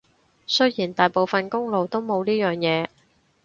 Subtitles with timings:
[0.47, 2.87] 雖然大部分公路都冇呢樣嘢